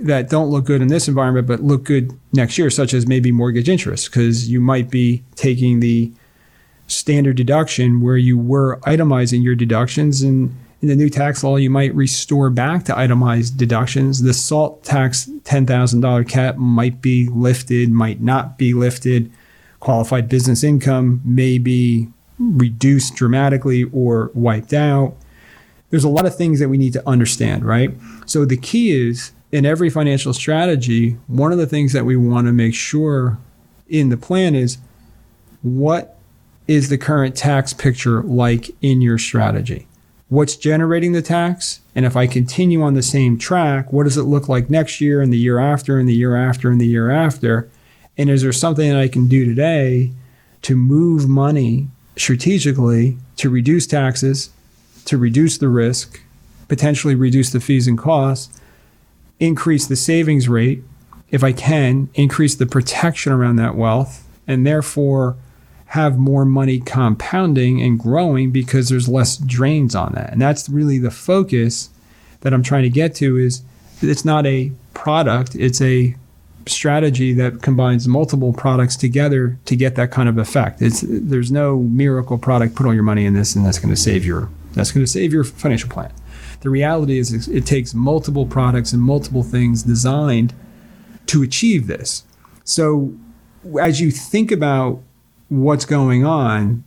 that 0.00 0.30
don't 0.30 0.48
look 0.48 0.64
good 0.64 0.80
in 0.80 0.88
this 0.88 1.08
environment 1.08 1.46
but 1.46 1.60
look 1.60 1.84
good 1.84 2.18
next 2.32 2.58
year, 2.58 2.70
such 2.70 2.94
as 2.94 3.06
maybe 3.06 3.32
mortgage 3.32 3.68
interest? 3.68 4.10
Because 4.10 4.48
you 4.48 4.60
might 4.60 4.90
be 4.90 5.22
taking 5.34 5.80
the 5.80 6.12
standard 6.86 7.36
deduction 7.36 8.00
where 8.00 8.16
you 8.16 8.38
were 8.38 8.78
itemizing 8.80 9.42
your 9.42 9.54
deductions 9.54 10.22
and 10.22 10.54
in 10.80 10.88
the 10.88 10.96
new 10.96 11.10
tax 11.10 11.42
law, 11.42 11.56
you 11.56 11.70
might 11.70 11.94
restore 11.94 12.50
back 12.50 12.84
to 12.84 12.96
itemized 12.96 13.56
deductions. 13.56 14.22
The 14.22 14.32
SALT 14.32 14.84
tax 14.84 15.26
$10,000 15.26 16.28
cap 16.28 16.56
might 16.56 17.02
be 17.02 17.28
lifted, 17.28 17.90
might 17.90 18.20
not 18.20 18.56
be 18.56 18.72
lifted. 18.74 19.32
Qualified 19.80 20.28
business 20.28 20.62
income 20.62 21.20
may 21.24 21.58
be 21.58 22.08
reduced 22.38 23.16
dramatically 23.16 23.84
or 23.92 24.30
wiped 24.34 24.72
out. 24.72 25.16
There's 25.90 26.04
a 26.04 26.08
lot 26.08 26.26
of 26.26 26.36
things 26.36 26.60
that 26.60 26.68
we 26.68 26.78
need 26.78 26.92
to 26.92 27.08
understand, 27.08 27.64
right? 27.64 27.90
So 28.26 28.44
the 28.44 28.56
key 28.56 28.92
is 28.92 29.32
in 29.50 29.64
every 29.64 29.90
financial 29.90 30.32
strategy, 30.32 31.16
one 31.26 31.50
of 31.50 31.58
the 31.58 31.66
things 31.66 31.92
that 31.92 32.04
we 32.04 32.16
want 32.16 32.46
to 32.46 32.52
make 32.52 32.74
sure 32.74 33.38
in 33.88 34.10
the 34.10 34.16
plan 34.16 34.54
is 34.54 34.78
what 35.62 36.18
is 36.68 36.90
the 36.90 36.98
current 36.98 37.34
tax 37.34 37.72
picture 37.72 38.22
like 38.22 38.70
in 38.82 39.00
your 39.00 39.18
strategy? 39.18 39.88
What's 40.28 40.56
generating 40.56 41.12
the 41.12 41.22
tax. 41.22 41.80
And 41.94 42.04
if 42.04 42.16
I 42.16 42.26
continue 42.26 42.82
on 42.82 42.94
the 42.94 43.02
same 43.02 43.38
track, 43.38 43.92
what 43.92 44.04
does 44.04 44.16
it 44.16 44.22
look 44.22 44.48
like 44.48 44.70
next 44.70 45.00
year 45.00 45.20
and 45.20 45.32
the 45.32 45.38
year 45.38 45.58
after 45.58 45.98
and 45.98 46.08
the 46.08 46.14
year 46.14 46.36
after 46.36 46.70
and 46.70 46.80
the 46.80 46.86
year 46.86 47.10
after? 47.10 47.68
And 48.16 48.28
is 48.28 48.42
there 48.42 48.52
something 48.52 48.88
that 48.88 48.98
I 48.98 49.08
can 49.08 49.28
do 49.28 49.44
today 49.44 50.12
to 50.62 50.76
move 50.76 51.28
money 51.28 51.88
strategically 52.16 53.16
to 53.36 53.48
reduce 53.48 53.86
taxes, 53.86 54.50
to 55.04 55.16
reduce 55.16 55.56
the 55.58 55.68
risk, 55.68 56.20
potentially 56.66 57.14
reduce 57.14 57.50
the 57.50 57.60
fees 57.60 57.86
and 57.86 57.96
costs, 57.96 58.60
increase 59.40 59.86
the 59.86 59.96
savings 59.96 60.48
rate, 60.48 60.82
if 61.30 61.44
I 61.44 61.52
can, 61.52 62.10
increase 62.14 62.54
the 62.54 62.66
protection 62.66 63.32
around 63.32 63.56
that 63.56 63.76
wealth, 63.76 64.26
and 64.46 64.66
therefore 64.66 65.36
have 65.88 66.18
more 66.18 66.44
money 66.44 66.80
compounding 66.80 67.80
and 67.80 67.98
growing 67.98 68.50
because 68.50 68.90
there's 68.90 69.08
less 69.08 69.38
drains 69.38 69.94
on 69.94 70.12
that. 70.12 70.30
And 70.30 70.40
that's 70.40 70.68
really 70.68 70.98
the 70.98 71.10
focus 71.10 71.88
that 72.40 72.52
I'm 72.52 72.62
trying 72.62 72.82
to 72.82 72.90
get 72.90 73.14
to 73.16 73.38
is 73.38 73.62
it's 74.02 74.24
not 74.24 74.46
a 74.46 74.70
product, 74.92 75.54
it's 75.54 75.80
a 75.80 76.14
strategy 76.66 77.32
that 77.32 77.62
combines 77.62 78.06
multiple 78.06 78.52
products 78.52 78.96
together 78.96 79.58
to 79.64 79.74
get 79.74 79.94
that 79.94 80.10
kind 80.10 80.28
of 80.28 80.36
effect. 80.36 80.82
It's 80.82 81.02
there's 81.08 81.50
no 81.50 81.78
miracle 81.78 82.36
product 82.36 82.74
put 82.74 82.84
all 82.84 82.92
your 82.92 83.02
money 83.02 83.24
in 83.24 83.32
this 83.32 83.56
and 83.56 83.64
that's 83.64 83.78
going 83.78 83.94
to 83.94 84.00
save 84.00 84.26
your 84.26 84.50
that's 84.74 84.92
going 84.92 85.04
to 85.04 85.10
save 85.10 85.32
your 85.32 85.44
financial 85.44 85.88
plan. 85.88 86.12
The 86.60 86.68
reality 86.68 87.18
is 87.18 87.48
it 87.48 87.64
takes 87.64 87.94
multiple 87.94 88.44
products 88.44 88.92
and 88.92 89.00
multiple 89.00 89.42
things 89.42 89.84
designed 89.84 90.52
to 91.26 91.42
achieve 91.42 91.86
this. 91.86 92.24
So 92.64 93.14
as 93.80 94.02
you 94.02 94.10
think 94.10 94.52
about 94.52 95.00
what's 95.48 95.84
going 95.84 96.24
on 96.24 96.84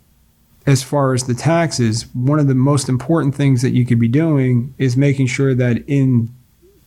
as 0.66 0.82
far 0.82 1.12
as 1.12 1.24
the 1.24 1.34
taxes, 1.34 2.06
one 2.14 2.38
of 2.38 2.46
the 2.46 2.54
most 2.54 2.88
important 2.88 3.34
things 3.34 3.62
that 3.62 3.70
you 3.70 3.84
could 3.84 3.98
be 3.98 4.08
doing 4.08 4.74
is 4.78 4.96
making 4.96 5.26
sure 5.26 5.54
that 5.54 5.82
in 5.88 6.32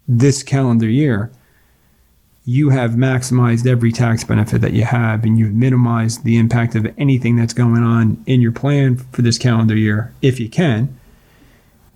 this 0.07 0.43
calendar 0.43 0.87
year, 0.87 1.31
you 2.45 2.69
have 2.69 2.91
maximized 2.91 3.65
every 3.65 3.91
tax 3.91 4.23
benefit 4.23 4.61
that 4.61 4.73
you 4.73 4.85
have 4.85 5.23
and 5.23 5.37
you've 5.39 5.53
minimized 5.53 6.23
the 6.23 6.37
impact 6.37 6.75
of 6.75 6.87
anything 6.97 7.35
that's 7.35 7.53
going 7.53 7.83
on 7.83 8.23
in 8.27 8.39
your 8.39 8.51
plan 8.51 8.97
for 8.97 9.23
this 9.23 9.37
calendar 9.37 9.75
year, 9.75 10.13
if 10.21 10.39
you 10.39 10.47
can, 10.47 10.97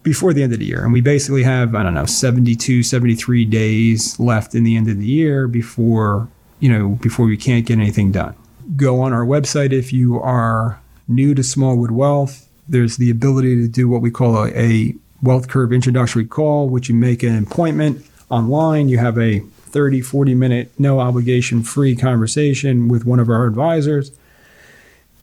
before 0.01 0.33
the 0.33 0.41
end 0.41 0.51
of 0.51 0.59
the 0.59 0.65
year. 0.65 0.83
And 0.83 0.91
we 0.91 1.01
basically 1.01 1.43
have, 1.43 1.75
I 1.75 1.83
don't 1.83 1.93
know, 1.93 2.05
72, 2.05 2.81
73 2.81 3.45
days 3.45 4.19
left 4.19 4.55
in 4.55 4.63
the 4.63 4.75
end 4.75 4.89
of 4.89 4.97
the 4.97 5.05
year 5.05 5.47
before, 5.47 6.27
you 6.59 6.67
know, 6.67 6.89
before 7.01 7.27
we 7.27 7.37
can't 7.37 7.65
get 7.65 7.77
anything 7.77 8.11
done 8.11 8.35
go 8.75 9.01
on 9.01 9.13
our 9.13 9.25
website 9.25 9.71
if 9.71 9.91
you 9.91 10.19
are 10.19 10.79
new 11.07 11.33
to 11.33 11.43
Smallwood 11.43 11.91
Wealth. 11.91 12.47
There's 12.67 12.97
the 12.97 13.09
ability 13.09 13.55
to 13.57 13.67
do 13.67 13.89
what 13.89 14.01
we 14.01 14.11
call 14.11 14.43
a, 14.43 14.49
a 14.49 14.95
wealth 15.21 15.47
curve 15.47 15.73
introductory 15.73 16.25
call, 16.25 16.69
which 16.69 16.89
you 16.89 16.95
make 16.95 17.23
an 17.23 17.43
appointment 17.43 18.05
online. 18.29 18.89
You 18.89 18.99
have 18.99 19.17
a 19.17 19.39
30, 19.39 20.01
40 20.01 20.35
minute, 20.35 20.71
no 20.77 20.99
obligation 20.99 21.63
free 21.63 21.95
conversation 21.95 22.87
with 22.87 23.05
one 23.05 23.19
of 23.19 23.29
our 23.29 23.45
advisors. 23.45 24.11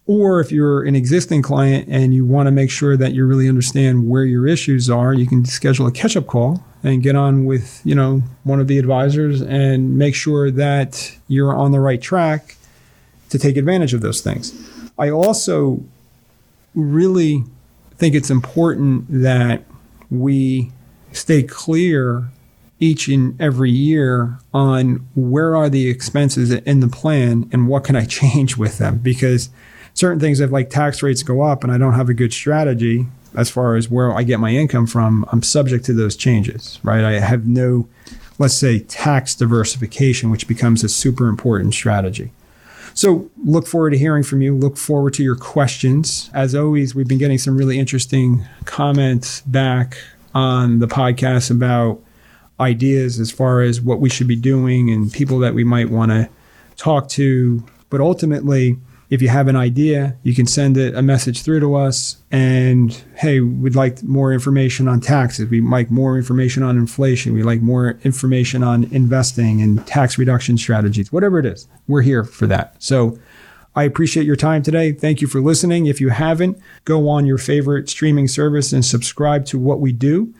Or 0.08 0.38
if 0.38 0.52
you're 0.52 0.84
an 0.84 0.94
existing 0.94 1.42
client 1.42 1.88
and 1.88 2.14
you 2.14 2.24
want 2.24 2.46
to 2.46 2.52
make 2.52 2.70
sure 2.70 2.96
that 2.96 3.12
you 3.12 3.26
really 3.26 3.48
understand 3.48 4.08
where 4.08 4.24
your 4.24 4.46
issues 4.46 4.88
are, 4.88 5.12
you 5.12 5.26
can 5.26 5.44
schedule 5.44 5.88
a 5.88 5.92
catch 5.92 6.16
up 6.16 6.28
call 6.28 6.64
and 6.84 7.02
get 7.02 7.16
on 7.16 7.44
with, 7.44 7.80
you 7.84 7.96
know, 7.96 8.22
one 8.44 8.60
of 8.60 8.68
the 8.68 8.78
advisors 8.78 9.40
and 9.40 9.98
make 9.98 10.14
sure 10.14 10.52
that 10.52 11.16
you're 11.26 11.52
on 11.52 11.72
the 11.72 11.80
right 11.80 12.00
track 12.00 12.56
to 13.30 13.38
take 13.38 13.56
advantage 13.56 13.94
of 13.94 14.00
those 14.00 14.20
things. 14.20 14.52
I 14.98 15.10
also 15.10 15.82
really 16.74 17.44
think 17.96 18.14
it's 18.14 18.30
important 18.30 19.06
that 19.08 19.64
we 20.10 20.70
stay 21.12 21.42
clear 21.42 22.28
each 22.78 23.08
and 23.08 23.40
every 23.40 23.70
year 23.70 24.38
on 24.52 25.06
where 25.14 25.56
are 25.56 25.70
the 25.70 25.88
expenses 25.88 26.52
in 26.52 26.80
the 26.80 26.88
plan 26.88 27.48
and 27.52 27.68
what 27.68 27.84
can 27.84 27.96
I 27.96 28.04
change 28.04 28.56
with 28.56 28.78
them. 28.78 28.98
Because 28.98 29.50
certain 29.96 30.20
things 30.20 30.40
if 30.40 30.50
like 30.50 30.70
tax 30.70 31.02
rates 31.02 31.22
go 31.22 31.42
up 31.42 31.64
and 31.64 31.72
I 31.72 31.78
don't 31.78 31.94
have 31.94 32.08
a 32.08 32.14
good 32.14 32.32
strategy 32.32 33.06
as 33.34 33.50
far 33.50 33.76
as 33.76 33.90
where 33.90 34.12
I 34.12 34.22
get 34.22 34.38
my 34.38 34.50
income 34.50 34.86
from 34.86 35.26
I'm 35.32 35.42
subject 35.42 35.84
to 35.86 35.92
those 35.94 36.16
changes 36.16 36.78
right? 36.82 37.02
I 37.02 37.18
have 37.18 37.46
no 37.46 37.88
let's 38.38 38.54
say 38.54 38.80
tax 38.80 39.34
diversification 39.34 40.30
which 40.30 40.46
becomes 40.46 40.84
a 40.84 40.88
super 40.88 41.28
important 41.28 41.72
strategy 41.74 42.30
so 42.96 43.30
look 43.44 43.66
forward 43.66 43.90
to 43.90 43.98
hearing 43.98 44.22
from 44.22 44.40
you. 44.40 44.56
Look 44.56 44.78
forward 44.78 45.12
to 45.14 45.22
your 45.22 45.36
questions. 45.36 46.30
As 46.32 46.54
always, 46.54 46.94
we've 46.94 47.06
been 47.06 47.18
getting 47.18 47.36
some 47.36 47.54
really 47.54 47.78
interesting 47.78 48.46
comments 48.64 49.42
back 49.42 49.98
on 50.34 50.78
the 50.78 50.86
podcast 50.86 51.50
about 51.50 52.00
ideas 52.58 53.20
as 53.20 53.30
far 53.30 53.60
as 53.60 53.82
what 53.82 54.00
we 54.00 54.08
should 54.08 54.26
be 54.26 54.34
doing 54.34 54.90
and 54.90 55.12
people 55.12 55.38
that 55.40 55.52
we 55.52 55.62
might 55.62 55.90
want 55.90 56.10
to 56.10 56.30
talk 56.76 57.06
to. 57.10 57.62
But 57.90 58.00
ultimately, 58.00 58.78
if 59.08 59.22
you 59.22 59.28
have 59.28 59.48
an 59.48 59.56
idea, 59.56 60.16
you 60.22 60.34
can 60.34 60.46
send 60.46 60.76
it 60.76 60.94
a 60.94 61.02
message 61.02 61.42
through 61.42 61.60
to 61.60 61.74
us. 61.76 62.16
And 62.30 62.92
hey, 63.16 63.40
we'd 63.40 63.76
like 63.76 64.02
more 64.02 64.32
information 64.32 64.88
on 64.88 65.00
taxes. 65.00 65.48
We'd 65.48 65.64
like 65.64 65.90
more 65.90 66.16
information 66.16 66.62
on 66.62 66.76
inflation. 66.76 67.32
We'd 67.32 67.44
like 67.44 67.60
more 67.60 67.98
information 68.02 68.62
on 68.62 68.84
investing 68.84 69.62
and 69.62 69.86
tax 69.86 70.18
reduction 70.18 70.58
strategies, 70.58 71.12
whatever 71.12 71.38
it 71.38 71.46
is. 71.46 71.68
We're 71.86 72.02
here 72.02 72.24
for 72.24 72.46
that. 72.48 72.82
So 72.82 73.18
I 73.76 73.84
appreciate 73.84 74.26
your 74.26 74.36
time 74.36 74.62
today. 74.62 74.92
Thank 74.92 75.20
you 75.20 75.28
for 75.28 75.40
listening. 75.40 75.86
If 75.86 76.00
you 76.00 76.08
haven't, 76.08 76.58
go 76.84 77.08
on 77.08 77.26
your 77.26 77.38
favorite 77.38 77.88
streaming 77.88 78.26
service 78.26 78.72
and 78.72 78.84
subscribe 78.84 79.44
to 79.46 79.58
what 79.58 79.80
we 79.80 79.92
do. 79.92 80.34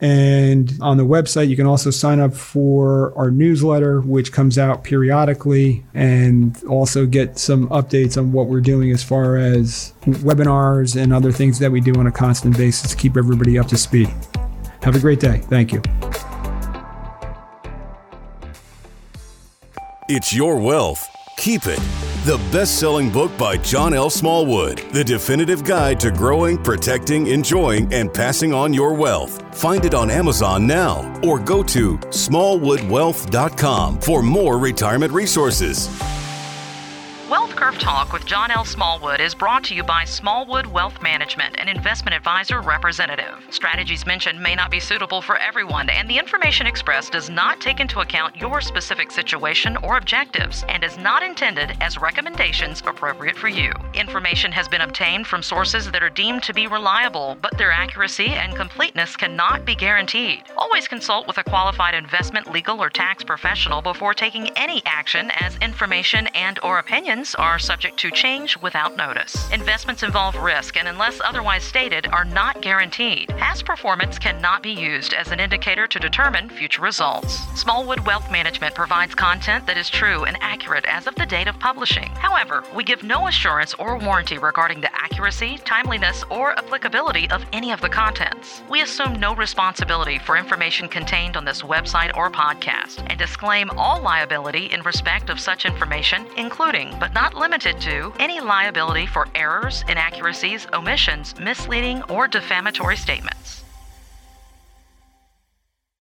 And 0.00 0.72
on 0.80 0.96
the 0.96 1.04
website, 1.04 1.48
you 1.48 1.56
can 1.56 1.66
also 1.66 1.90
sign 1.90 2.20
up 2.20 2.32
for 2.32 3.12
our 3.16 3.32
newsletter, 3.32 4.00
which 4.00 4.30
comes 4.30 4.56
out 4.56 4.84
periodically, 4.84 5.84
and 5.92 6.62
also 6.64 7.04
get 7.04 7.38
some 7.38 7.68
updates 7.68 8.16
on 8.16 8.30
what 8.30 8.46
we're 8.46 8.60
doing 8.60 8.92
as 8.92 9.02
far 9.02 9.36
as 9.36 9.92
webinars 10.06 11.00
and 11.00 11.12
other 11.12 11.32
things 11.32 11.58
that 11.58 11.72
we 11.72 11.80
do 11.80 11.92
on 11.94 12.06
a 12.06 12.12
constant 12.12 12.56
basis 12.56 12.90
to 12.90 12.96
keep 12.96 13.16
everybody 13.16 13.58
up 13.58 13.66
to 13.68 13.76
speed. 13.76 14.08
Have 14.82 14.94
a 14.94 15.00
great 15.00 15.18
day. 15.18 15.38
Thank 15.48 15.72
you. 15.72 15.82
It's 20.08 20.32
your 20.32 20.56
wealth. 20.56 21.06
Keep 21.38 21.66
it. 21.66 21.80
The 22.24 22.40
best 22.52 22.78
selling 22.78 23.10
book 23.10 23.36
by 23.36 23.56
John 23.58 23.94
L. 23.94 24.10
Smallwood, 24.10 24.78
the 24.92 25.04
definitive 25.04 25.64
guide 25.64 25.98
to 26.00 26.10
growing, 26.10 26.56
protecting, 26.56 27.26
enjoying, 27.26 27.92
and 27.92 28.12
passing 28.12 28.52
on 28.52 28.72
your 28.72 28.94
wealth. 28.94 29.47
Find 29.58 29.84
it 29.84 29.92
on 29.92 30.08
Amazon 30.08 30.68
now 30.68 31.20
or 31.24 31.40
go 31.40 31.64
to 31.64 31.98
smallwoodwealth.com 31.98 34.00
for 34.00 34.22
more 34.22 34.56
retirement 34.56 35.12
resources. 35.12 35.88
Curve 37.68 37.78
Talk 37.80 38.12
with 38.14 38.24
John 38.24 38.50
L. 38.50 38.64
Smallwood 38.64 39.20
is 39.20 39.34
brought 39.34 39.62
to 39.64 39.74
you 39.74 39.84
by 39.84 40.02
Smallwood 40.04 40.64
Wealth 40.64 41.02
Management, 41.02 41.60
an 41.60 41.68
investment 41.68 42.14
advisor 42.16 42.62
representative. 42.62 43.44
Strategies 43.50 44.06
mentioned 44.06 44.40
may 44.40 44.54
not 44.54 44.70
be 44.70 44.80
suitable 44.80 45.20
for 45.20 45.36
everyone, 45.36 45.90
and 45.90 46.08
the 46.08 46.16
information 46.16 46.66
expressed 46.66 47.12
does 47.12 47.28
not 47.28 47.60
take 47.60 47.78
into 47.78 48.00
account 48.00 48.34
your 48.36 48.62
specific 48.62 49.10
situation 49.10 49.76
or 49.82 49.98
objectives 49.98 50.64
and 50.70 50.82
is 50.82 50.96
not 50.96 51.22
intended 51.22 51.76
as 51.82 52.00
recommendations 52.00 52.80
appropriate 52.86 53.36
for 53.36 53.48
you. 53.48 53.70
Information 53.92 54.50
has 54.50 54.66
been 54.66 54.80
obtained 54.80 55.26
from 55.26 55.42
sources 55.42 55.90
that 55.90 56.02
are 56.02 56.08
deemed 56.08 56.42
to 56.44 56.54
be 56.54 56.68
reliable, 56.68 57.36
but 57.42 57.58
their 57.58 57.70
accuracy 57.70 58.28
and 58.28 58.56
completeness 58.56 59.14
cannot 59.14 59.66
be 59.66 59.74
guaranteed. 59.74 60.42
Always 60.56 60.88
consult 60.88 61.26
with 61.26 61.36
a 61.36 61.44
qualified 61.44 61.94
investment, 61.94 62.50
legal, 62.50 62.82
or 62.82 62.88
tax 62.88 63.22
professional 63.22 63.82
before 63.82 64.14
taking 64.14 64.48
any 64.56 64.80
action 64.86 65.30
as 65.34 65.58
information 65.58 66.28
and 66.28 66.58
or 66.62 66.78
opinions 66.78 67.34
are 67.34 67.57
subject 67.58 67.96
to 67.98 68.10
change 68.10 68.56
without 68.58 68.96
notice. 68.96 69.50
Investments 69.52 70.02
involve 70.02 70.36
risk 70.36 70.76
and, 70.76 70.88
unless 70.88 71.20
otherwise 71.24 71.62
stated, 71.64 72.06
are 72.08 72.24
not 72.24 72.60
guaranteed. 72.62 73.28
Past 73.30 73.64
performance 73.64 74.18
cannot 74.18 74.62
be 74.62 74.72
used 74.72 75.14
as 75.14 75.30
an 75.30 75.40
indicator 75.40 75.86
to 75.86 75.98
determine 75.98 76.48
future 76.48 76.82
results. 76.82 77.38
Smallwood 77.60 78.00
Wealth 78.00 78.30
Management 78.30 78.74
provides 78.74 79.14
content 79.14 79.66
that 79.66 79.76
is 79.76 79.90
true 79.90 80.24
and 80.24 80.36
accurate 80.40 80.84
as 80.86 81.06
of 81.06 81.14
the 81.16 81.26
date 81.26 81.48
of 81.48 81.58
publishing. 81.58 82.08
However, 82.10 82.64
we 82.74 82.84
give 82.84 83.02
no 83.02 83.26
assurance 83.26 83.74
or 83.74 83.98
warranty 83.98 84.38
regarding 84.38 84.80
the 84.80 84.94
accuracy, 84.94 85.58
timeliness, 85.64 86.24
or 86.30 86.58
applicability 86.58 87.30
of 87.30 87.44
any 87.52 87.72
of 87.72 87.80
the 87.80 87.88
contents. 87.88 88.62
We 88.68 88.82
assume 88.82 89.14
no 89.14 89.34
responsibility 89.34 90.18
for 90.18 90.36
information 90.36 90.88
contained 90.88 91.36
on 91.36 91.44
this 91.44 91.62
website 91.62 92.16
or 92.16 92.30
podcast 92.30 93.04
and 93.08 93.18
disclaim 93.18 93.70
all 93.76 94.00
liability 94.00 94.66
in 94.66 94.82
respect 94.82 95.30
of 95.30 95.40
such 95.40 95.64
information, 95.64 96.26
including 96.36 96.96
but 96.98 97.14
not 97.14 97.34
limited 97.48 97.80
to 97.80 98.12
any 98.18 98.40
liability 98.40 99.06
for 99.06 99.26
errors, 99.34 99.82
inaccuracies, 99.88 100.66
omissions, 100.74 101.34
misleading, 101.40 102.02
or 102.10 102.28
defamatory 102.28 102.94
statements. 102.94 103.64